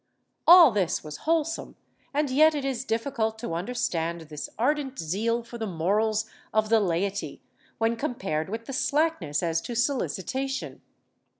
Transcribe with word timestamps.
^ 0.01 0.03
All 0.47 0.71
this 0.71 1.03
was 1.03 1.17
wholesome, 1.29 1.75
and 2.11 2.31
yet 2.31 2.55
it 2.55 2.65
is 2.65 2.85
difficult 2.85 3.37
to 3.37 3.53
understand 3.53 4.21
this 4.21 4.49
ardent 4.57 4.97
zeal 4.97 5.43
for 5.43 5.59
the 5.59 5.67
morals 5.67 6.25
of 6.51 6.69
the 6.69 6.79
laity, 6.79 7.43
when 7.77 7.95
compared 7.95 8.49
with 8.49 8.65
the 8.65 8.73
slackness 8.73 9.43
as 9.43 9.61
to 9.61 9.75
solicitation. 9.75 10.81